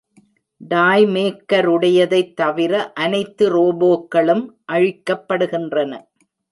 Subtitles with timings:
[0.61, 5.93] டாய்மேக்கருடையதைத் தவிர அனைத்து ரோபோக்களும் அழிக்கப்படுகின்றன.